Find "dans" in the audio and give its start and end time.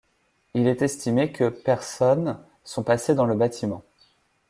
3.13-3.27